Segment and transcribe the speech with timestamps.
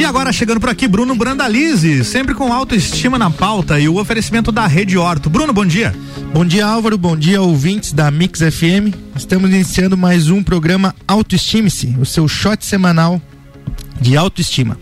[0.00, 4.50] E agora chegando por aqui, Bruno Brandalize, sempre com autoestima na pauta e o oferecimento
[4.50, 5.28] da Rede Horto.
[5.28, 5.94] Bruno, bom dia.
[6.32, 6.96] Bom dia, Álvaro.
[6.96, 8.96] Bom dia, ouvintes da Mix FM.
[9.14, 13.20] Estamos iniciando mais um programa Autoestime-se, o seu shot semanal
[14.00, 14.78] de autoestima.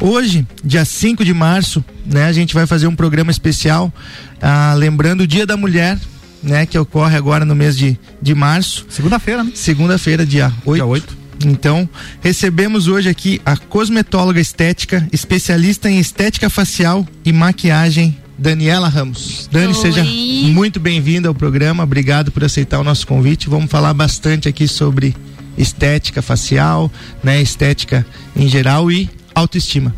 [0.00, 3.92] Hoje, dia 5 de março, né, a gente vai fazer um programa especial
[4.40, 6.00] ah, lembrando o Dia da Mulher,
[6.42, 8.86] né, que ocorre agora no mês de, de março.
[8.88, 9.52] Segunda-feira, né?
[9.54, 10.74] Segunda-feira, dia 8.
[10.76, 11.23] Dia 8.
[11.44, 11.88] Então,
[12.20, 19.48] recebemos hoje aqui a cosmetóloga estética, especialista em estética facial e maquiagem, Daniela Ramos.
[19.50, 19.74] Dani, Oi.
[19.74, 21.82] seja muito bem-vinda ao programa.
[21.82, 23.48] Obrigado por aceitar o nosso convite.
[23.48, 25.14] Vamos falar bastante aqui sobre
[25.56, 26.90] estética facial,
[27.22, 28.04] né, estética
[28.36, 29.94] em geral e autoestima.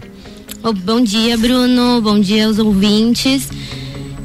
[0.62, 2.00] Oh, bom dia, Bruno.
[2.00, 3.48] Bom dia aos ouvintes.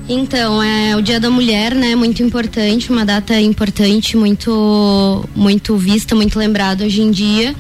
[0.10, 1.96] Então, é o Dia da Mulher, né?
[1.96, 7.56] Muito importante, uma data importante, muito, muito vista, muito lembrada hoje em dia.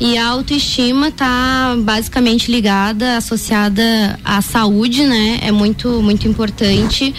[0.00, 5.40] E a autoestima está basicamente ligada, associada à saúde, né?
[5.42, 7.12] É muito, muito importante.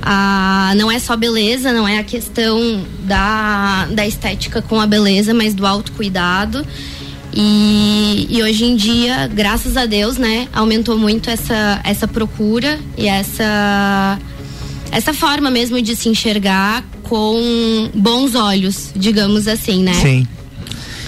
[0.00, 5.34] Ah, não é só beleza, não é a questão da, da estética com a beleza,
[5.34, 6.64] mas do autocuidado.
[7.36, 13.08] E, e hoje em dia, graças a Deus, né, aumentou muito essa, essa procura e
[13.08, 14.18] essa,
[14.92, 19.94] essa forma mesmo de se enxergar com bons olhos, digamos assim, né?
[19.94, 20.28] Sim.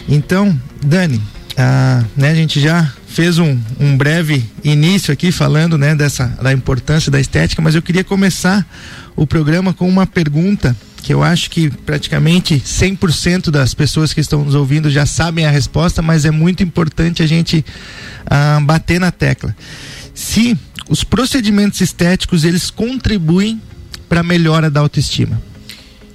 [0.09, 1.23] Então, Dani,
[1.57, 6.53] ah, né, a gente já fez um, um breve início aqui falando né, dessa, da
[6.53, 8.67] importância da estética, mas eu queria começar
[9.15, 14.45] o programa com uma pergunta que eu acho que praticamente 100% das pessoas que estão
[14.45, 17.65] nos ouvindo já sabem a resposta, mas é muito importante a gente
[18.29, 19.55] ah, bater na tecla.
[20.13, 23.63] Se os procedimentos estéticos eles contribuem
[24.09, 25.41] para a melhora da autoestima.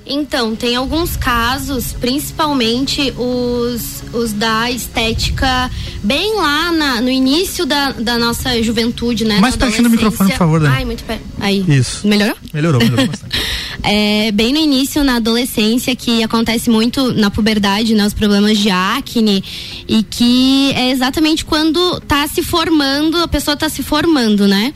[0.05, 5.69] Então, tem alguns casos, principalmente os, os da estética,
[6.03, 9.39] bem lá na- no início da, da nossa juventude, né?
[9.39, 10.75] Mais pertinho do microfone, por favor, Dani.
[10.75, 11.21] Ai, muito perto.
[11.39, 11.63] Aí.
[11.67, 12.05] Isso.
[12.07, 12.35] Melhorou?
[12.53, 13.37] Melhorou, melhorou bastante.
[13.83, 18.05] É, bem no início, na adolescência, que acontece muito na puberdade, né?
[18.05, 19.43] Os problemas de acne.
[19.87, 24.73] E que é exatamente quando tá se formando, a pessoa tá se formando, né?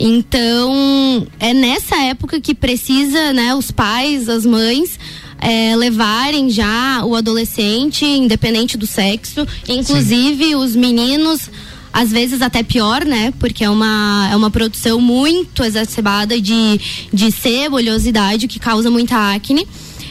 [0.00, 4.98] Então, é nessa época que precisa, né, os pais, as mães.
[5.40, 11.48] é, levarem já o adolescente, independente do sexo, inclusive os meninos
[11.92, 13.32] às vezes até pior, né?
[13.38, 16.78] Porque é uma, é uma produção muito exacerbada de,
[17.12, 19.66] de sebo, oleosidade, que causa muita acne.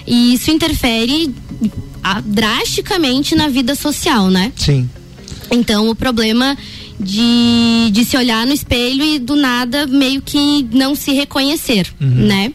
[0.05, 1.33] E isso interfere
[2.03, 4.51] ah, drasticamente na vida social, né?
[4.55, 4.89] Sim.
[5.51, 6.57] Então o problema
[6.99, 12.51] de, de se olhar no espelho e do nada meio que não se reconhecer, né?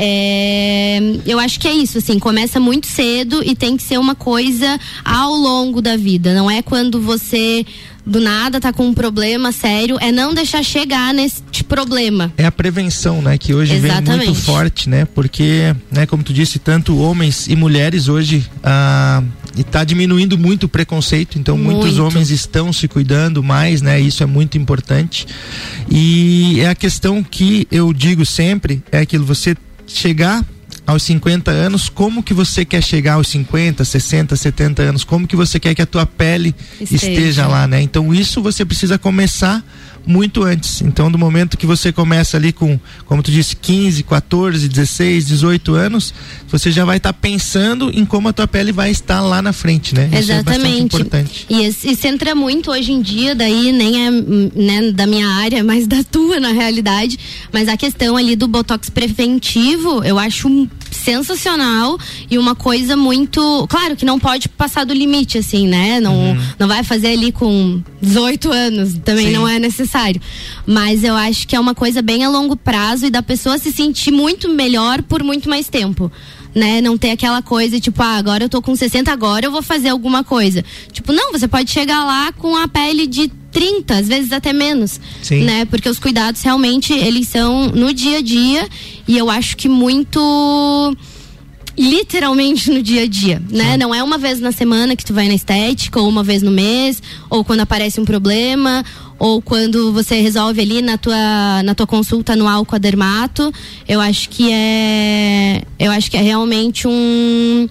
[0.00, 4.14] É, eu acho que é isso, assim, começa muito cedo e tem que ser uma
[4.14, 6.32] coisa ao longo da vida.
[6.34, 7.66] Não é quando você
[8.06, 12.32] do nada tá com um problema sério, é não deixar chegar nesse problema.
[12.38, 13.36] É a prevenção, né?
[13.36, 14.26] Que hoje vem Exatamente.
[14.26, 15.04] muito forte, né?
[15.04, 18.46] Porque, né, como tu disse, tanto homens e mulheres hoje
[19.58, 22.04] ah, está diminuindo muito o preconceito, então muitos Muito.
[22.04, 24.00] homens estão se cuidando mais, né?
[24.00, 25.26] Isso é muito importante.
[25.90, 30.44] E é a questão que eu digo sempre, é aquilo, você chegar
[30.86, 35.04] aos 50 anos, como que você quer chegar aos 50, 60, 70 anos?
[35.04, 37.10] Como que você quer que a tua pele Esteja.
[37.10, 37.82] esteja lá, né?
[37.82, 39.62] Então isso você precisa começar
[40.08, 40.80] muito antes.
[40.80, 45.74] Então, do momento que você começa ali com, como tu disse, 15, 14, 16, 18
[45.74, 46.14] anos,
[46.48, 49.94] você já vai estar pensando em como a tua pele vai estar lá na frente,
[49.94, 50.08] né?
[50.12, 50.84] Isso é bastante Exatamente.
[50.84, 51.46] importante.
[51.50, 55.86] E isso entra muito hoje em dia, daí nem é né, da minha área, mas
[55.86, 57.18] da tua na realidade.
[57.52, 60.66] Mas a questão ali do botox preventivo, eu acho um-
[61.08, 61.98] sensacional
[62.30, 63.66] e uma coisa muito.
[63.66, 66.00] Claro que não pode passar do limite, assim, né?
[66.00, 69.32] Não, não vai fazer ali com 18 anos, também Sim.
[69.32, 70.20] não é necessário.
[70.66, 73.72] Mas eu acho que é uma coisa bem a longo prazo e da pessoa se
[73.72, 76.12] sentir muito melhor por muito mais tempo
[76.54, 76.80] né?
[76.80, 79.90] Não ter aquela coisa, tipo, ah, agora eu tô com 60, agora eu vou fazer
[79.90, 80.64] alguma coisa.
[80.90, 85.00] Tipo, não, você pode chegar lá com a pele de 30, às vezes até menos,
[85.20, 85.42] Sim.
[85.42, 85.64] né?
[85.64, 88.68] Porque os cuidados realmente, eles são no dia a dia
[89.08, 90.96] e eu acho que muito
[91.76, 93.76] literalmente no dia a dia, né?
[93.76, 96.52] Não é uma vez na semana que tu vai na estética, ou uma vez no
[96.52, 98.84] mês, ou quando aparece um problema,
[99.18, 103.52] ou quando você resolve ali na tua, na tua consulta anual com a dermato.
[103.88, 107.68] Eu acho que é, eu acho que é realmente um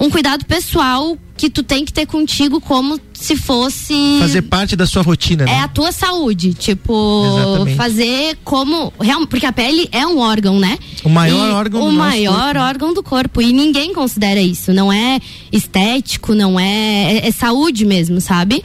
[0.00, 4.86] um cuidado pessoal que tu tem que ter contigo como se fosse Fazer parte da
[4.86, 5.52] sua rotina, né?
[5.52, 7.76] é a tua saúde, tipo, Exatamente.
[7.78, 10.78] fazer como, real- porque a pele é um órgão, né?
[11.02, 14.38] O maior E órgão do O nosso maior corpo, órgão do corpo e ninguém considera
[14.40, 15.18] isso, não é
[15.50, 18.62] estético, não é, é, é saúde mesmo, sabe?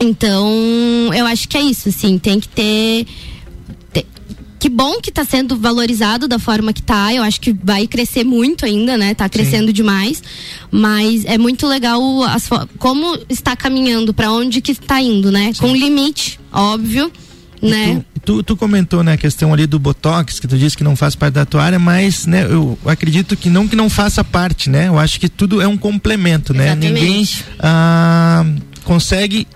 [0.00, 0.48] Então,
[1.14, 3.06] eu acho que é isso, assim, tem que ter
[4.64, 7.12] que bom que está sendo valorizado da forma que está.
[7.12, 9.12] Eu acho que vai crescer muito ainda, né?
[9.12, 9.72] Tá crescendo Sim.
[9.74, 10.22] demais.
[10.70, 15.52] Mas é muito legal as, como está caminhando, para onde que está indo, né?
[15.52, 15.60] Sim.
[15.60, 17.12] Com limite, óbvio.
[17.60, 18.02] né?
[18.24, 21.14] Tu, tu, comentou né, a questão ali do Botox, que tu disse que não faz
[21.14, 24.88] parte da tua área, mas né, eu acredito que não que não faça parte, né?
[24.88, 26.68] Eu acho que tudo é um complemento, né?
[26.68, 27.02] Exatamente.
[27.02, 27.28] Ninguém
[27.60, 28.46] ah,
[28.82, 29.46] consegue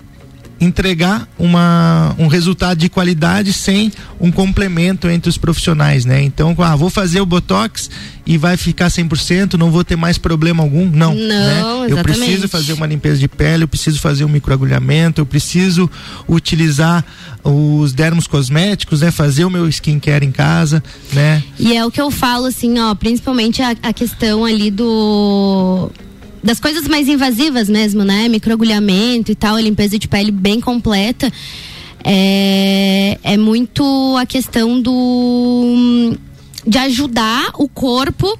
[0.60, 6.22] entregar uma, um resultado de qualidade sem um complemento entre os profissionais, né?
[6.22, 7.88] Então, ah, vou fazer o botox
[8.26, 10.84] e vai ficar 100%, não vou ter mais problema algum?
[10.84, 11.14] Não.
[11.14, 11.86] Não, né?
[11.88, 15.88] Eu preciso fazer uma limpeza de pele, eu preciso fazer um microagulhamento, eu preciso
[16.28, 17.04] utilizar
[17.44, 19.10] os dermos cosméticos, né?
[19.10, 20.82] Fazer o meu skincare em casa,
[21.12, 21.42] né?
[21.58, 25.90] E é o que eu falo assim, ó, principalmente a, a questão ali do
[26.42, 28.28] das coisas mais invasivas mesmo, né?
[28.28, 31.32] Microagulhamento e tal, limpeza de pele bem completa.
[32.04, 36.16] É, é muito a questão do
[36.66, 38.38] de ajudar o corpo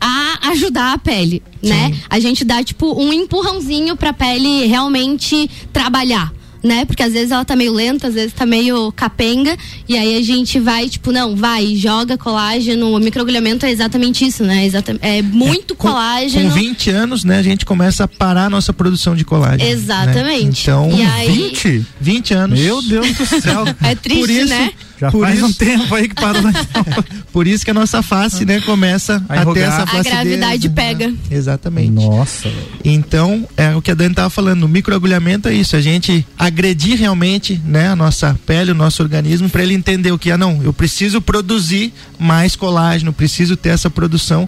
[0.00, 1.86] a ajudar a pele, né?
[1.86, 1.92] Sim.
[1.92, 2.00] né?
[2.08, 6.84] A gente dá tipo um empurrãozinho para a pele realmente trabalhar né?
[6.84, 9.56] Porque às vezes ela tá meio lenta, às vezes tá meio capenga,
[9.88, 14.44] e aí a gente vai, tipo, não, vai, joga colágeno, o microagulhamento é exatamente isso,
[14.44, 14.66] né?
[14.66, 16.50] Exata, é muito é, com, colágeno.
[16.50, 19.64] Com 20 anos, né, a gente começa a parar a nossa produção de colágeno.
[19.64, 19.70] Né?
[19.70, 20.70] Exatamente.
[20.70, 20.76] Né?
[20.76, 21.32] Então, e aí...
[21.32, 21.86] 20?
[22.00, 22.60] 20 anos.
[22.60, 23.64] Meu Deus do céu.
[23.82, 24.72] é triste, Por isso, né?
[25.00, 25.46] Já Por faz isso...
[25.46, 26.42] um tempo aí que parou.
[27.32, 30.06] Por isso que a nossa face, né, começa a, a ter essa flacidez.
[30.06, 30.74] A gravidade né?
[30.74, 31.14] pega.
[31.30, 31.90] Exatamente.
[31.90, 32.52] Nossa.
[32.84, 36.98] Então, é o que a Dani tava falando, o microagulhamento é isso, a gente agredir
[36.98, 40.60] realmente, né, a nossa pele, o nosso organismo para ele entender o que ah não,
[40.62, 44.46] eu preciso produzir mais colágeno, preciso ter essa produção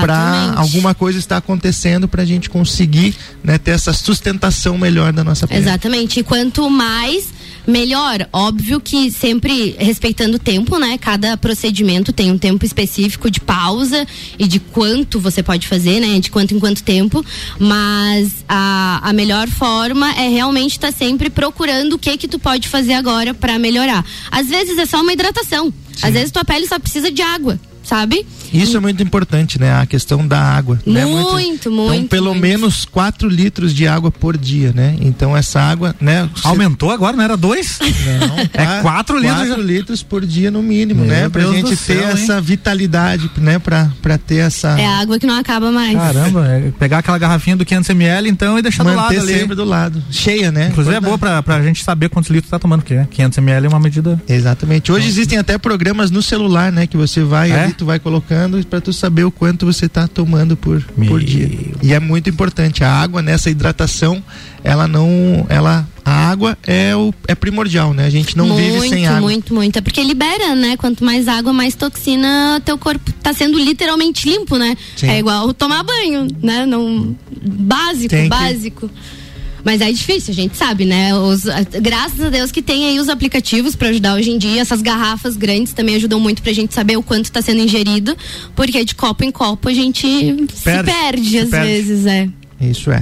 [0.00, 3.14] para alguma coisa estar acontecendo para a gente conseguir,
[3.44, 5.60] né, ter essa sustentação melhor da nossa pele.
[5.60, 6.18] Exatamente.
[6.18, 7.28] E quanto mais
[7.66, 8.28] melhor.
[8.32, 10.98] Óbvio que sempre respeitando o tempo, né?
[10.98, 14.06] Cada procedimento tem um tempo específico de pausa
[14.38, 16.18] e de quanto você pode fazer, né?
[16.18, 17.24] De quanto em quanto tempo.
[17.58, 22.38] Mas a, a melhor forma é realmente estar tá sempre procurando o que que tu
[22.38, 24.04] pode fazer agora para melhorar.
[24.30, 25.72] Às vezes é só uma hidratação.
[25.92, 26.06] Sim.
[26.06, 28.26] Às vezes tua pele só precisa de água sabe?
[28.52, 29.72] Isso é muito importante, né?
[29.80, 30.78] A questão da água.
[30.84, 31.04] Muito, né?
[31.04, 31.94] muito, muito.
[31.94, 32.42] Então, pelo muito.
[32.42, 34.96] menos 4 litros de água por dia, né?
[35.00, 36.28] Então, essa água, né?
[36.44, 37.78] Aumentou agora, não era dois?
[37.80, 39.48] Não, é 4 litros.
[39.48, 41.28] 4 litros por dia no mínimo, Meu né?
[41.28, 42.40] Pra Deus gente ter céu, essa hein?
[42.42, 43.58] vitalidade, né?
[43.58, 44.78] Pra, pra ter essa.
[44.78, 45.96] É água que não acaba mais.
[45.96, 49.38] Caramba, é pegar aquela garrafinha do 500ml então e deixar Manter do lado ali.
[49.38, 50.02] sempre do lado.
[50.10, 50.68] Cheia, né?
[50.70, 53.80] Inclusive é boa pra, pra gente saber quantos litros tá tomando, porque 500ml é uma
[53.80, 54.20] medida.
[54.28, 54.92] Exatamente.
[54.92, 56.86] Hoje existem até programas no celular, né?
[56.86, 57.71] Que você vai é?
[57.72, 61.50] Ali, tu vai colocando para tu saber o quanto você está tomando por, por dia.
[61.82, 64.22] E é muito importante a água nessa hidratação,
[64.62, 68.06] ela não, ela a água é o é primordial, né?
[68.06, 69.20] A gente não muito, vive sem água.
[69.20, 70.76] Muito, muito, é porque libera, né?
[70.76, 74.76] Quanto mais água, mais toxina teu corpo está sendo literalmente limpo, né?
[74.96, 75.08] Sim.
[75.08, 76.66] É igual tomar banho, né?
[76.66, 78.88] Não básico, Tem básico.
[78.88, 79.21] Que
[79.64, 81.14] mas é difícil, a gente sabe, né?
[81.14, 81.44] Os,
[81.80, 84.60] graças a Deus que tem aí os aplicativos para ajudar hoje em dia.
[84.60, 88.16] Essas garrafas grandes também ajudam muito pra gente saber o quanto está sendo ingerido,
[88.54, 91.66] porque de copo em copo a gente perde, se perde se às perde.
[91.66, 92.28] vezes, é.
[92.60, 93.00] Isso é.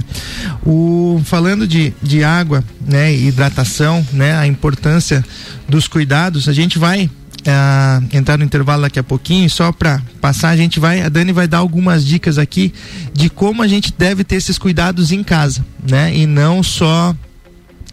[0.65, 5.23] O, falando de, de água, né, hidratação, né, a importância
[5.69, 7.09] dos cuidados, a gente vai
[7.41, 11.31] uh, entrar no intervalo daqui a pouquinho, só para passar, a gente vai, a Dani
[11.31, 12.73] vai dar algumas dicas aqui
[13.13, 16.15] de como a gente deve ter esses cuidados em casa, né?
[16.15, 17.15] E não só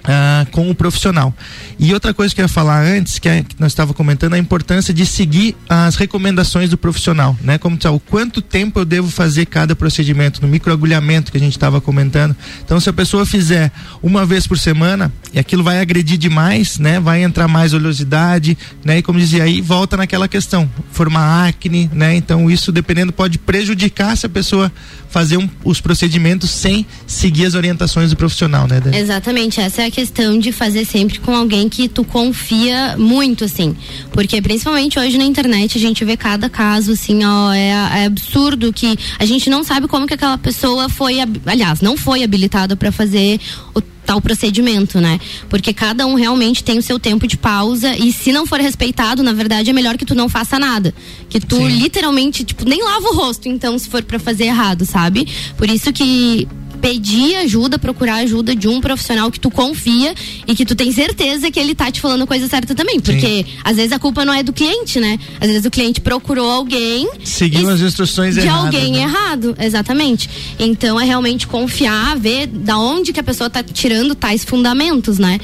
[0.09, 1.35] ah, com o profissional.
[1.79, 4.39] E outra coisa que eu ia falar antes, que, é, que nós estava comentando, a
[4.39, 7.59] importância de seguir as recomendações do profissional, né?
[7.59, 11.79] Como o quanto tempo eu devo fazer cada procedimento, no microagulhamento que a gente estava
[11.81, 12.35] comentando.
[12.65, 13.71] Então, se a pessoa fizer
[14.03, 16.99] uma vez por semana, e aquilo vai agredir demais, né?
[16.99, 18.99] Vai entrar mais oleosidade, né?
[18.99, 22.17] E como dizia aí, volta naquela questão, formar acne, né?
[22.17, 24.71] Então, isso dependendo pode prejudicar se a pessoa
[25.09, 28.81] fazer um, os procedimentos sem seguir as orientações do profissional, né?
[28.81, 28.97] Dani?
[28.99, 33.77] Exatamente, essa é a questão de fazer sempre com alguém que tu confia muito, assim.
[34.11, 37.69] Porque principalmente hoje na internet a gente vê cada caso, assim, ó, é,
[38.01, 42.25] é absurdo que a gente não sabe como que aquela pessoa foi, aliás, não foi
[42.25, 43.39] habilitada para fazer
[43.73, 45.21] o tal procedimento, né?
[45.51, 49.23] Porque cada um realmente tem o seu tempo de pausa e se não for respeitado,
[49.23, 50.95] na verdade é melhor que tu não faça nada,
[51.29, 51.69] que tu Sim.
[51.69, 55.29] literalmente, tipo, nem lava o rosto, então se for para fazer errado, sabe?
[55.59, 56.49] Por isso que
[56.79, 60.15] pedir ajuda, procurar ajuda de um profissional que tu confia
[60.47, 63.01] e que tu tem certeza que ele tá te falando a coisa certa também.
[63.01, 63.45] Porque Sim.
[63.65, 65.19] às vezes a culpa não é do cliente, né?
[65.41, 67.09] Às vezes o cliente procurou alguém.
[67.25, 69.03] Seguiu as instruções de erradas, alguém né?
[69.03, 70.29] errado, exatamente.
[70.59, 75.39] Então é realmente confiar, ver da onde que a pessoa tá tirando tais fundamentos, né?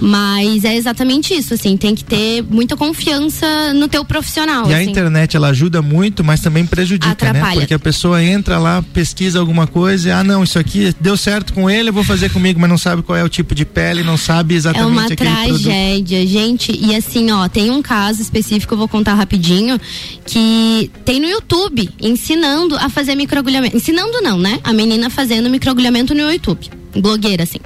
[0.00, 4.68] Mas é exatamente isso, assim, tem que ter muita confiança no teu profissional.
[4.68, 4.88] E assim.
[4.88, 7.12] a internet ela ajuda muito, mas também prejudica, né?
[7.12, 7.54] Atrapalha.
[7.54, 7.60] né?
[7.60, 11.52] Porque a pessoa entra lá, pesquisa alguma coisa, e, ah, não, isso aqui deu certo
[11.52, 14.02] com ele, eu vou fazer comigo, mas não sabe qual é o tipo de pele,
[14.02, 16.28] não sabe exatamente É uma tragédia, produto.
[16.28, 16.72] gente.
[16.72, 19.78] E assim, ó, tem um caso específico, eu vou contar rapidinho,
[20.26, 23.76] que tem no YouTube, ensinando a fazer microagulhamento.
[23.76, 24.60] Ensinando não, né?
[24.64, 26.68] A menina fazendo microagulhamento no YouTube.
[26.96, 27.58] Blogueira, assim.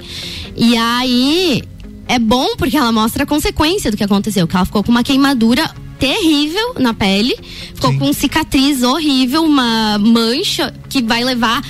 [0.55, 1.63] E aí,
[2.07, 5.03] é bom porque ela mostra a consequência do que aconteceu, que ela ficou com uma
[5.03, 7.35] queimadura terrível na pele,
[7.73, 7.99] ficou Sim.
[7.99, 11.63] com cicatriz horrível, uma mancha que vai levar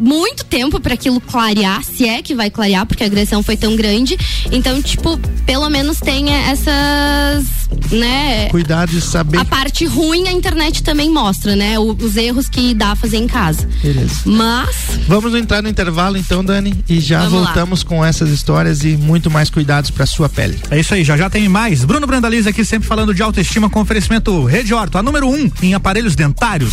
[0.00, 3.76] muito tempo para aquilo clarear, se é que vai clarear, porque a agressão foi tão
[3.76, 4.16] grande.
[4.50, 7.44] Então, tipo, pelo menos tenha essas,
[7.92, 8.48] né?
[8.50, 9.38] Cuidado de saber.
[9.38, 11.78] A parte ruim a internet também mostra, né?
[11.78, 13.68] O, os erros que dá a fazer em casa.
[13.82, 14.22] Beleza.
[14.24, 14.76] Mas.
[15.06, 17.88] Vamos entrar no intervalo então, Dani, e já Vamos voltamos lá.
[17.88, 20.58] com essas histórias e muito mais cuidados para sua pele.
[20.70, 21.84] É isso aí, já já tem mais.
[21.84, 25.74] Bruno Brandaliz aqui sempre falando de autoestima com oferecimento Rede Horto, a número um em
[25.74, 26.72] aparelhos dentários.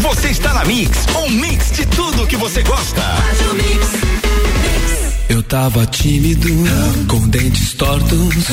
[0.00, 3.02] Você está na Mix, um mix de tudo que você gosta.
[5.28, 6.48] Eu tava tímido,
[7.08, 8.46] com dentes tortos.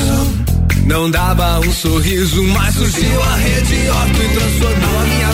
[0.86, 5.33] Não dava um sorriso, mas surgiu a Rede Orto e transformou a minha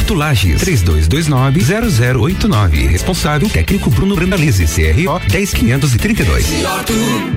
[0.00, 2.88] Horto Lages, 3229-0089.
[2.88, 6.46] Responsável técnico Bruno Brandalize, CRO 10532.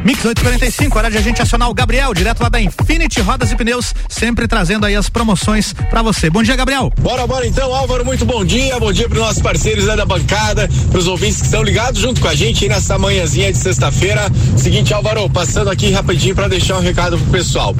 [0.05, 3.57] Mix 845, hora de a gente acionar o Gabriel, direto lá da Infinity Rodas e
[3.57, 6.29] Pneus, sempre trazendo aí as promoções para você.
[6.29, 6.89] Bom dia, Gabriel.
[7.01, 8.79] Bora, bora então, Álvaro, muito bom dia.
[8.79, 12.29] Bom dia para nossos parceiros da bancada, para os ouvintes que estão ligados junto com
[12.29, 14.31] a gente aí nessa manhãzinha de sexta-feira.
[14.57, 17.75] Seguinte, Álvaro, passando aqui rapidinho para deixar um recado pro pessoal.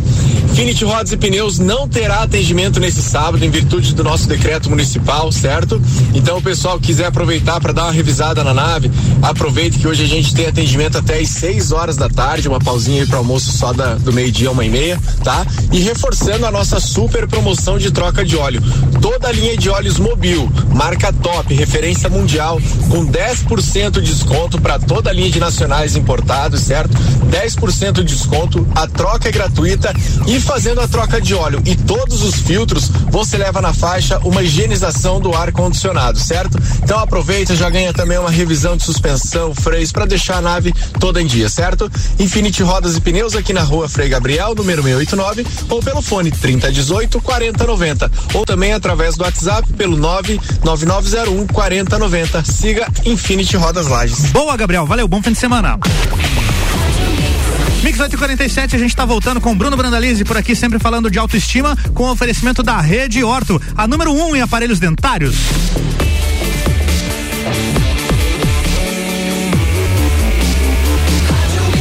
[0.51, 5.31] Infinity Rodas e Pneus não terá atendimento nesse sábado em virtude do nosso decreto municipal,
[5.31, 5.81] certo?
[6.13, 10.07] Então, o pessoal quiser aproveitar para dar uma revisada na nave, aproveite que hoje a
[10.07, 13.71] gente tem atendimento até às 6 horas da tarde, uma pausinha aí para almoço só
[13.71, 15.45] da, do meio-dia, uma e meia, tá?
[15.71, 18.61] E reforçando a nossa super promoção de troca de óleo.
[18.99, 24.79] Toda a linha de óleos Mobil, marca top, referência mundial, com 10% de desconto para
[24.79, 26.93] toda a linha de nacionais importados, certo?
[27.29, 29.93] 10% de desconto, a troca é gratuita
[30.27, 34.43] e fazendo a troca de óleo e todos os filtros, você leva na faixa uma
[34.63, 36.57] higienização do ar condicionado, certo?
[36.81, 41.21] Então aproveita, já ganha também uma revisão de suspensão, freios para deixar a nave toda
[41.21, 41.91] em dia, certo?
[42.17, 47.21] Infinity Rodas e Pneus aqui na rua Frei Gabriel, número 689, ou pelo fone 3018
[47.21, 52.45] 4090, ou também através do WhatsApp pelo 99901 4090.
[52.45, 54.31] Siga Infinity Rodas Lages.
[54.31, 54.85] Boa, Gabriel.
[54.85, 55.77] Valeu, bom fim de semana.
[57.83, 61.77] Mix 847, a gente está voltando com Bruno Brandalize por aqui, sempre falando de autoestima,
[61.93, 65.35] com oferecimento da Rede Horto, a número um em aparelhos dentários.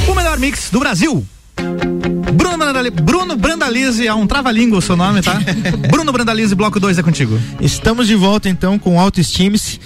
[0.09, 1.25] O melhor mix do Brasil.
[2.35, 5.41] Bruno, Brandali, Bruno Brandalize, é um trava-língua o seu nome, tá?
[5.89, 7.39] Bruno Brandalize, bloco 2 é contigo.
[7.61, 9.79] Estamos de volta então com Autoestime-se.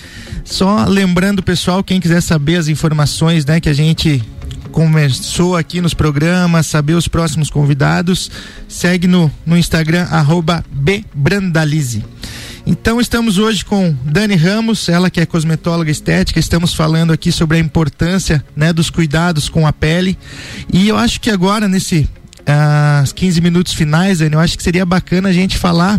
[0.44, 4.22] Só lembrando, pessoal, quem quiser saber as informações, né, que a gente
[4.76, 8.30] conversou aqui nos programas, saber os próximos convidados,
[8.68, 10.62] segue no, no Instagram, arroba.
[12.66, 17.56] Então estamos hoje com Dani Ramos, ela que é cosmetóloga estética, estamos falando aqui sobre
[17.56, 20.18] a importância né, dos cuidados com a pele.
[20.70, 22.06] E eu acho que agora, nesse
[22.40, 25.98] uh, 15 minutos finais, Dani, eu acho que seria bacana a gente falar,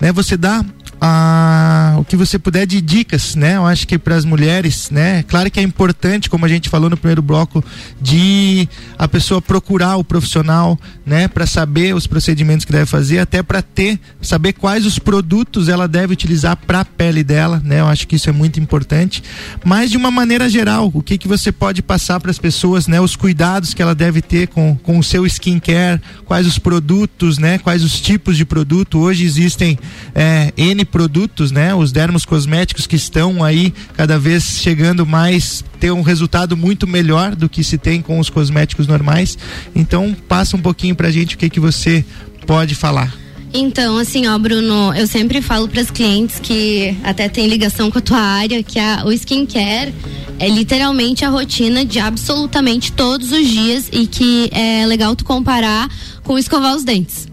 [0.00, 0.12] né?
[0.12, 0.64] Você dá
[1.04, 3.56] ah, o que você puder de dicas, né?
[3.56, 5.24] Eu acho que para as mulheres, né?
[5.24, 7.64] Claro que é importante, como a gente falou no primeiro bloco,
[8.00, 11.26] de a pessoa procurar o profissional, né?
[11.26, 15.88] Para saber os procedimentos que deve fazer, até para ter, saber quais os produtos ela
[15.88, 17.80] deve utilizar para a pele dela, né?
[17.80, 19.24] Eu acho que isso é muito importante.
[19.64, 23.00] Mas de uma maneira geral, o que que você pode passar para as pessoas, né?
[23.00, 27.58] Os cuidados que ela deve ter com, com o seu skincare, quais os produtos, né?
[27.58, 29.00] Quais os tipos de produto.
[29.00, 29.76] Hoje existem
[30.14, 31.74] é, N produtos, né?
[31.74, 37.34] Os dermos cosméticos que estão aí cada vez chegando mais ter um resultado muito melhor
[37.34, 39.36] do que se tem com os cosméticos normais.
[39.74, 42.04] Então, passa um pouquinho pra gente o que que você
[42.46, 43.12] pode falar.
[43.54, 47.98] Então, assim, ó, Bruno, eu sempre falo para as clientes que até tem ligação com
[47.98, 49.92] a tua área, que a, o skincare
[50.38, 55.90] É literalmente a rotina de absolutamente todos os dias e que é legal tu comparar
[56.22, 57.31] com escovar os dentes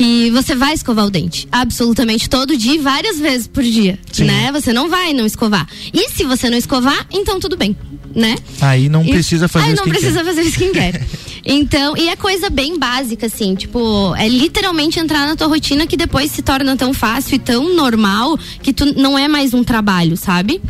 [0.00, 4.24] que você vai escovar o dente absolutamente todo dia e várias vezes por dia, Sim.
[4.24, 4.50] né?
[4.50, 5.66] Você não vai não escovar.
[5.92, 7.76] E se você não escovar, então tudo bem,
[8.14, 8.34] né?
[8.62, 11.00] Aí não E- precisa fazer Aí não precisa fazer skincare.
[11.44, 15.96] Então, e é coisa bem básica, assim, tipo, é literalmente entrar na tua rotina que
[15.96, 20.18] depois se torna tão fácil e tão normal que tu não é mais um trabalho,
[20.18, 20.60] sabe?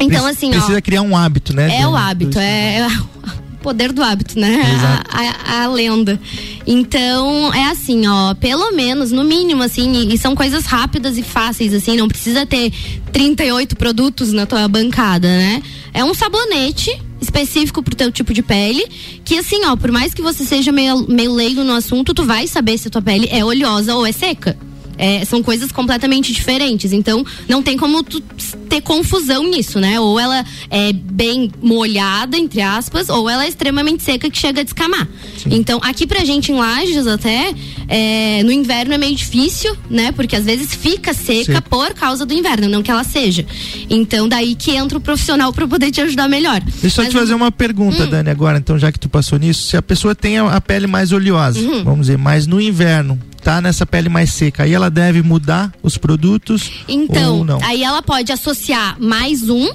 [0.00, 0.80] Então, assim, Precisa ó.
[0.82, 1.80] criar um hábito, né?
[1.80, 4.60] É o hábito, é, é o poder do hábito, né?
[5.08, 6.20] A, a- a lenda.
[6.66, 11.22] Então, é assim, ó, pelo menos, no mínimo, assim, e, e são coisas rápidas e
[11.22, 12.72] fáceis, assim, não precisa ter
[13.12, 15.62] 38 produtos na tua bancada, né?
[15.92, 16.90] É um sabonete
[17.20, 18.86] específico pro teu tipo de pele,
[19.24, 22.46] que assim, ó, por mais que você seja meio, meio leigo no assunto, tu vai
[22.46, 24.56] saber se a tua pele é oleosa ou é seca.
[24.96, 26.92] É, são coisas completamente diferentes.
[26.92, 28.20] Então, não tem como tu
[28.68, 29.98] ter confusão nisso, né?
[30.00, 34.64] Ou ela é bem molhada, entre aspas, ou ela é extremamente seca que chega a
[34.64, 35.06] descamar.
[35.46, 37.52] Então, aqui pra gente em Lages até,
[37.88, 40.12] é, no inverno é meio difícil, né?
[40.12, 41.62] Porque às vezes fica seca Seca.
[41.62, 43.44] por causa do inverno, não que ela seja.
[43.90, 46.60] Então, daí que entra o profissional pra poder te ajudar melhor.
[46.60, 48.10] Deixa eu Mas te fazer uma pergunta, Hum.
[48.10, 49.68] Dani, agora, então, já que tu passou nisso.
[49.68, 51.84] Se a pessoa tem a, pele mais oleosa, Uhum.
[51.84, 55.98] vamos dizer, mas no inverno tá nessa pele mais seca, aí ela deve mudar os
[55.98, 57.58] produtos Então, ou não?
[57.62, 59.68] aí ela pode associar mais um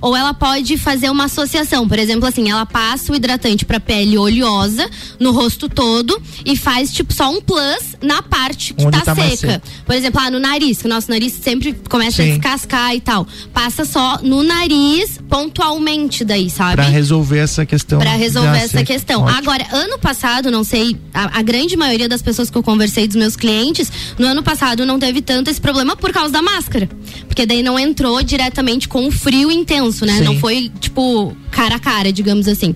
[0.00, 4.18] ou ela pode fazer uma associação, por exemplo, assim, ela passa o hidratante pra pele
[4.18, 4.88] oleosa
[5.18, 9.14] no rosto todo e faz tipo só um plus na parte que Onde tá, tá
[9.14, 9.62] seca.
[9.84, 12.32] Por exemplo, ah, no nariz, que o nosso nariz sempre começa a Sim.
[12.32, 13.26] descascar e tal.
[13.52, 16.76] Passa só no nariz pontualmente daí, sabe?
[16.76, 17.98] Pra resolver essa questão.
[17.98, 18.84] Pra resolver essa seca.
[18.84, 19.22] questão.
[19.22, 19.38] Ótimo.
[19.38, 23.16] Agora, ano passado, não sei, a, a grande maioria das pessoas que eu conversei dos
[23.16, 26.88] meus clientes, no ano passado não teve tanto esse problema por causa da máscara.
[27.26, 30.18] Porque daí não entrou diretamente com o frio intenso, né?
[30.18, 30.24] Sim.
[30.24, 32.74] Não foi, tipo, cara a cara, digamos assim.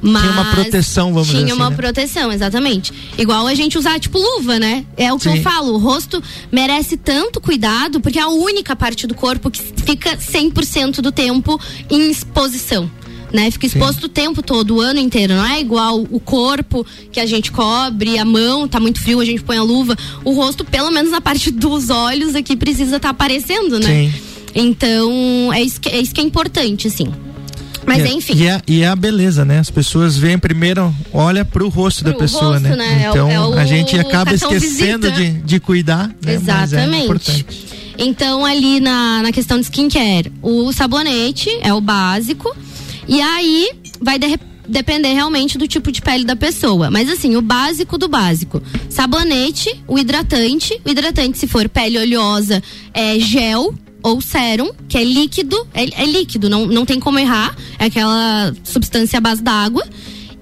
[0.00, 1.76] Mas uma proteção, vamos tinha dizer assim, uma né?
[1.76, 2.92] proteção, exatamente.
[3.16, 4.84] Igual a gente usar, tipo, luva, né?
[4.96, 5.36] É o que Sim.
[5.36, 9.60] eu falo, o rosto merece tanto cuidado, porque é a única parte do corpo que
[9.60, 11.58] fica 100% do tempo
[11.90, 12.90] em exposição.
[13.32, 13.50] Né?
[13.50, 15.32] Fica exposto o tempo todo, o ano inteiro.
[15.32, 19.24] Não é igual o corpo que a gente cobre, a mão, tá muito frio, a
[19.24, 19.96] gente põe a luva.
[20.22, 23.86] O rosto, pelo menos na parte dos olhos aqui, precisa estar aparecendo, né?
[23.86, 24.31] Sim.
[24.54, 27.06] Então, é isso que é, isso que é importante, assim.
[27.84, 28.34] Mas e, é- enfim.
[28.36, 29.58] E é, e é a beleza, né?
[29.58, 32.76] As pessoas veem primeiro, olha pro rosto da Pro pessoa, rosto, né?
[32.76, 33.02] né?
[33.04, 35.10] É o- Então é o a gente acaba esquecendo visita.
[35.10, 36.14] de, de cuidar, né?
[36.26, 37.04] É Exatamente.
[37.04, 37.46] importante.
[37.98, 42.54] então, ali na, na questão de skincare, o sabonete é o básico.
[43.08, 44.38] E aí vai de-
[44.68, 46.88] depender realmente do tipo de pele da pessoa.
[46.88, 50.80] Mas assim, o básico do básico: sabonete, o hidratante.
[50.84, 52.62] O hidratante, se for pele oleosa,
[52.94, 55.56] é gel ou sérum, que é líquido.
[55.72, 57.56] É, é líquido, não, não tem como errar.
[57.78, 59.84] É aquela substância à base d'água.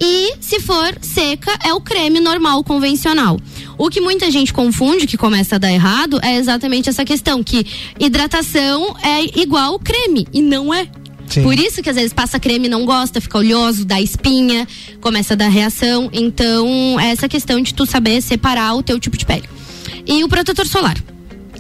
[0.01, 3.39] E se for seca, é o creme normal, convencional.
[3.77, 7.67] O que muita gente confunde, que começa a dar errado, é exatamente essa questão: que
[7.99, 10.27] hidratação é igual creme.
[10.33, 10.89] E não é.
[11.29, 11.43] Sim.
[11.43, 14.67] Por isso que às vezes passa creme e não gosta, fica oleoso, dá espinha,
[15.01, 16.11] começa a dar reação.
[16.13, 19.49] Então, é essa questão de tu saber separar o teu tipo de pele.
[20.07, 20.97] E o protetor solar.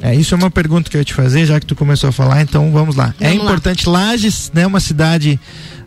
[0.02, 2.12] É, isso é uma pergunta que eu ia te fazer, já que tu começou a
[2.12, 3.14] falar, então vamos lá.
[3.20, 3.50] é Vamos lá.
[3.50, 5.38] importante, Lages, né, uma cidade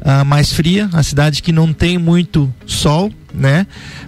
[0.02, 3.66] ah, mais fria, uma cidade que não tem muito sol, né?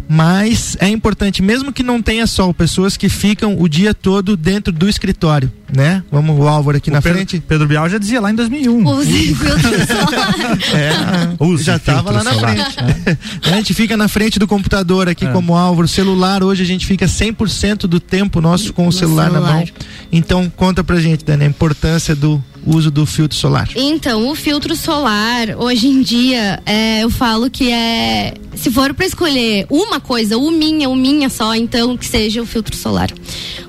[0.08, 4.72] Mas é importante, mesmo que não tenha sol, pessoas que ficam o dia todo dentro
[4.72, 6.04] do escritório, né?
[6.12, 7.40] Vamos o Álvaro aqui O na Pedro, frente.
[7.48, 8.86] Pedro Bial já dizia lá em 2001.
[8.88, 10.36] Use filtro solar.
[10.76, 12.56] É, Use já estava lá na solar.
[12.72, 13.18] frente.
[13.44, 15.32] a gente fica na frente do computador aqui É.
[15.32, 19.26] como Álvaro, celular, hoje a gente fica 100% do tempo nosso com o No celular,
[19.32, 19.54] na celular.
[19.56, 19.66] mão.
[20.12, 23.70] Então conta pra gente, Dani, a importância do uso do filtro solar.
[23.76, 28.34] Então, o filtro solar, hoje em dia, é, eu falo que é.
[28.56, 32.46] Se for pra escolher uma coisa, o minha, o minha só, então que seja o
[32.46, 33.10] filtro solar.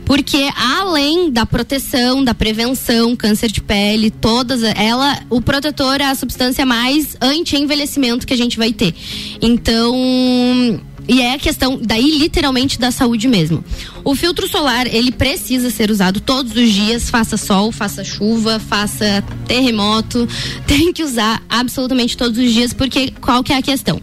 [0.05, 6.15] Porque além da proteção, da prevenção, câncer de pele, todas, ela, o protetor é a
[6.15, 8.95] substância mais anti-envelhecimento que a gente vai ter.
[9.43, 13.64] Então, e é a questão daí literalmente da saúde mesmo.
[14.05, 19.23] O filtro solar, ele precisa ser usado todos os dias, faça sol, faça chuva, faça
[19.47, 20.29] terremoto,
[20.66, 24.01] tem que usar absolutamente todos os dias, porque qual que é a questão?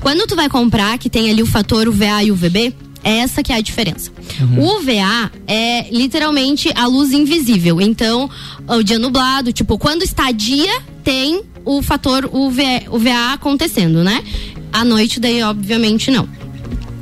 [0.00, 3.52] Quando tu vai comprar, que tem ali o fator UVA e UVB, é essa que
[3.52, 4.10] é a diferença.
[4.56, 7.80] O UVA é literalmente a luz invisível.
[7.80, 8.30] Então,
[8.66, 14.24] o dia nublado, tipo, quando está dia, tem o fator UVA, UVA acontecendo, né?
[14.72, 16.26] À noite, daí, obviamente, não.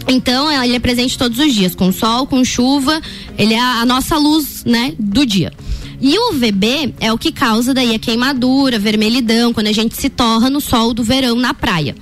[0.08, 3.00] Então, ele é presente todos os dias, com sol, com chuva,
[3.38, 5.52] ele é a, a nossa luz, né, do dia.
[6.00, 10.10] E o UVB é o que causa daí a queimadura, vermelhidão, quando a gente se
[10.10, 11.94] torra no sol do verão na praia.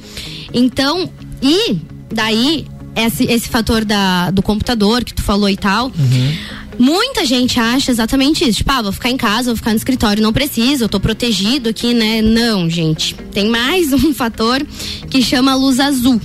[0.54, 1.10] Então,
[1.42, 1.76] e
[2.10, 5.86] daí esse, esse fator da, do computador que tu falou e tal.
[5.86, 6.36] Uhum.
[6.78, 8.58] Muita gente acha exatamente isso.
[8.58, 10.22] Tipo, ah, vou ficar em casa, vou ficar no escritório.
[10.22, 12.22] Não preciso, eu tô protegido aqui, né?
[12.22, 13.14] Não, gente.
[13.32, 14.64] Tem mais um fator
[15.10, 16.20] que chama luz azul.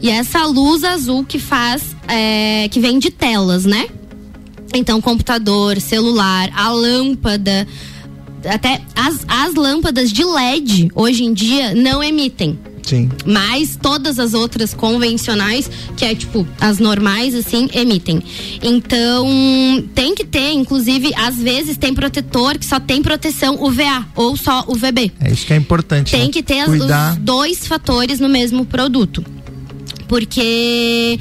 [0.00, 3.86] E essa luz azul que faz, é, que vem de telas, né?
[4.74, 7.66] Então, computador, celular, a lâmpada,
[8.44, 12.58] até as, as lâmpadas de LED hoje em dia não emitem.
[12.82, 13.10] Sim.
[13.26, 18.22] Mas todas as outras convencionais, que é tipo as normais, assim, emitem.
[18.62, 19.26] Então,
[19.94, 24.64] tem que ter, inclusive, às vezes tem protetor que só tem proteção UVA ou só
[24.66, 25.12] UVB.
[25.20, 26.10] É isso que é importante.
[26.12, 26.30] Tem né?
[26.32, 29.22] que ter as- os dois fatores no mesmo produto.
[30.08, 31.18] Porque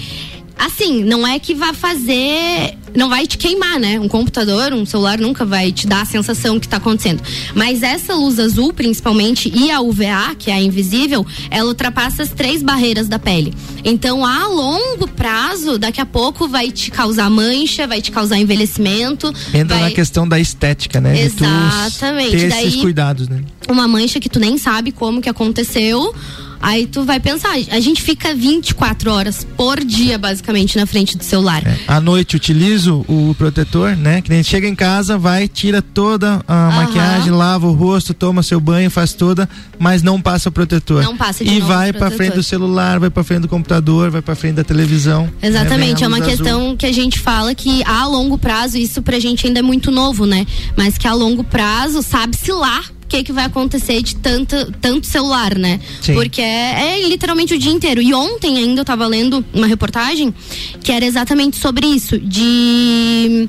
[0.57, 3.99] assim, não é que vai fazer, não vai te queimar, né?
[3.99, 7.21] Um computador, um celular nunca vai te dar a sensação que tá acontecendo.
[7.53, 12.29] Mas essa luz azul, principalmente, e a UVA, que é a invisível, ela ultrapassa as
[12.29, 13.53] três barreiras da pele.
[13.83, 19.27] Então, a longo prazo, daqui a pouco vai te causar mancha, vai te causar envelhecimento.
[19.53, 19.89] Entra vai...
[19.89, 21.21] na questão da estética, né?
[21.21, 22.31] Exatamente.
[22.31, 23.43] Ter Daí- esses cuidados, né?
[23.69, 26.13] uma mancha que tu nem sabe como que aconteceu.
[26.61, 31.23] Aí tu vai pensar, a gente fica 24 horas por dia, basicamente, na frente do
[31.23, 31.65] celular.
[31.65, 31.77] É.
[31.87, 34.21] À noite utilizo o protetor, né?
[34.21, 36.75] Que nem chega em casa, vai, tira toda a Aham.
[36.75, 41.03] maquiagem, lava o rosto, toma seu banho, faz toda, mas não passa o protetor.
[41.03, 44.21] Não passa de E vai pra frente do celular, vai pra frente do computador, vai
[44.21, 45.29] pra frente da televisão.
[45.41, 46.05] Exatamente, né?
[46.05, 46.29] é uma azul.
[46.29, 49.91] questão que a gente fala que a longo prazo, isso pra gente ainda é muito
[49.91, 50.45] novo, né?
[50.75, 55.57] Mas que a longo prazo, sabe-se lá que, que vai acontecer de tanto, tanto celular,
[55.57, 55.79] né?
[56.01, 56.13] Sim.
[56.13, 58.01] Porque é, é literalmente o dia inteiro.
[58.01, 60.33] E ontem ainda eu tava lendo uma reportagem
[60.81, 63.47] que era exatamente sobre isso, de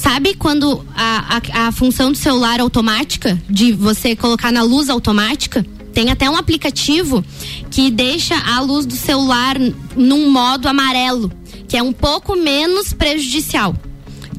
[0.00, 5.64] Sabe quando a, a, a função do celular automática, de você colocar na luz automática?
[5.92, 7.22] Tem até um aplicativo
[7.70, 9.56] que deixa a luz do celular
[9.94, 11.30] num modo amarelo,
[11.68, 13.74] que é um pouco menos prejudicial.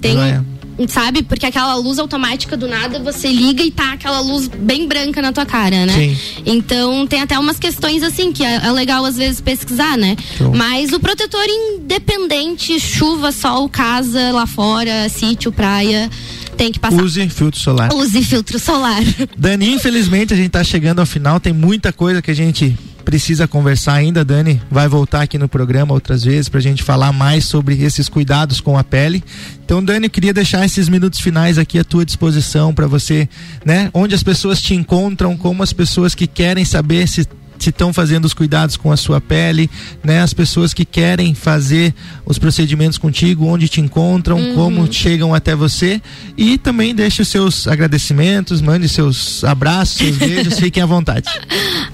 [0.02, 0.44] Tem, Ah,
[0.88, 1.24] sabe?
[1.24, 5.32] Porque aquela luz automática do nada você liga e tá aquela luz bem branca na
[5.32, 5.94] tua cara, né?
[5.94, 6.18] Sim.
[6.46, 10.16] Então tem até umas questões assim que é, é legal às vezes pesquisar, né?
[10.56, 16.10] Mas o protetor independente, chuva, sol, casa lá fora, sítio, praia,
[16.58, 17.02] tem que passar.
[17.02, 17.94] Use filtro solar.
[17.94, 19.02] Use filtro solar.
[19.38, 23.48] Dani, infelizmente a gente tá chegando ao final, tem muita coisa que a gente precisa
[23.48, 24.62] conversar ainda, Dani.
[24.70, 28.78] Vai voltar aqui no programa outras vezes pra gente falar mais sobre esses cuidados com
[28.78, 29.24] a pele.
[29.66, 33.28] Então, Dani, eu queria deixar esses minutos finais aqui à tua disposição para você,
[33.66, 33.90] né?
[33.94, 37.28] Onde as pessoas te encontram, como as pessoas que querem saber se
[37.64, 39.70] se estão fazendo os cuidados com a sua pele,
[40.04, 40.22] né?
[40.22, 41.94] As pessoas que querem fazer
[42.26, 46.02] os procedimentos contigo, onde te encontram, como chegam até você
[46.38, 51.30] e também deixe os seus agradecimentos, mande seus abraços, seus beijos, fiquem à vontade.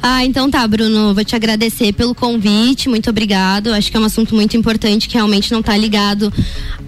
[0.01, 1.13] Ah, então tá, Bruno.
[1.13, 2.89] Vou te agradecer pelo convite.
[2.89, 3.73] Muito obrigado.
[3.73, 6.32] Acho que é um assunto muito importante que realmente não tá ligado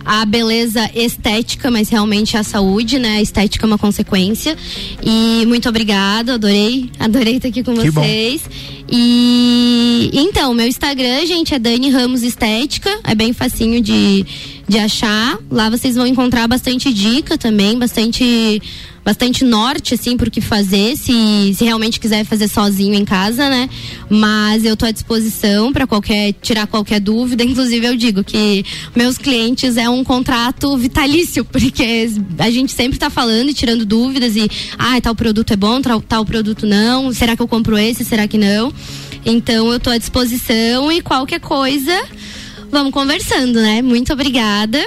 [0.06, 3.18] à beleza estética, mas realmente à saúde, né?
[3.18, 4.56] A estética é uma consequência.
[5.04, 6.32] E muito obrigado.
[6.32, 6.90] Adorei.
[7.00, 8.02] Adorei estar aqui com Que bom.
[8.92, 12.90] E então, meu Instagram, gente, é Dani Ramos Estética.
[13.04, 14.26] É bem facinho de,
[14.70, 15.38] de achar.
[15.50, 18.62] Lá vocês vão encontrar bastante dica também, bastante
[19.04, 23.68] bastante norte, assim, por que fazer, se, se realmente quiser fazer sozinho em casa, né?
[24.08, 27.42] Mas eu tô à disposição para qualquer, tirar qualquer dúvida.
[27.46, 28.64] Inclusive, eu digo que
[28.96, 34.36] meus clientes é um contrato vitalício, porque a gente sempre tá falando e tirando dúvidas
[34.36, 38.06] e, ah, tal produto é bom, tal, tal produto não, será que eu compro esse,
[38.06, 38.72] será que não?
[39.26, 42.00] Então, eu tô à disposição e qualquer coisa,
[42.72, 43.82] vamos conversando, né?
[43.82, 44.86] Muito obrigada.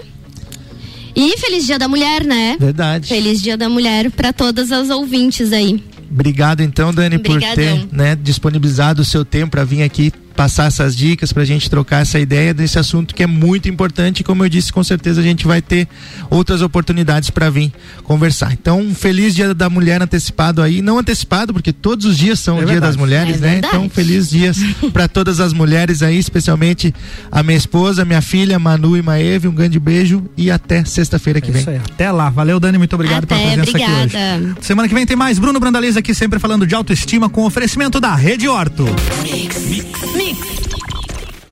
[1.14, 2.56] E feliz Dia da Mulher, né?
[2.58, 3.08] Verdade.
[3.08, 5.82] Feliz Dia da Mulher para todas as ouvintes aí.
[6.10, 7.88] Obrigado então, Dani, por ter Obrigadão.
[7.90, 12.18] né, disponibilizado o seu tempo para vir aqui passar essas dicas pra gente trocar essa
[12.18, 15.46] ideia desse assunto que é muito importante e como eu disse, com certeza a gente
[15.46, 15.86] vai ter
[16.30, 17.72] outras oportunidades para vir
[18.04, 18.52] conversar.
[18.52, 22.58] Então, um feliz Dia da Mulher antecipado aí, não antecipado porque todos os dias são
[22.58, 23.52] É o Dia das Mulheres, É né?
[23.52, 23.76] verdade.
[23.76, 24.58] Então, feliz dias
[24.92, 26.94] para todas as mulheres aí, especialmente
[27.30, 31.50] a minha esposa, minha filha Manu e Maeve, um grande beijo e até sexta-feira que
[31.50, 31.60] É vem.
[31.62, 31.76] isso aí.
[31.76, 32.30] Até lá.
[32.30, 32.78] Valeu, Dani.
[32.78, 34.44] Muito obrigado pela Até, presença aqui obrigada.
[34.44, 34.54] hoje.
[34.60, 38.14] Semana que vem tem mais Bruno Brandaliza aqui sempre falando de autoestima com oferecimento da
[38.14, 38.84] Rede Horto.
[39.22, 39.56] Mix